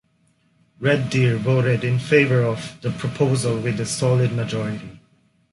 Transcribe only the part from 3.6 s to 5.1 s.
a solid majority.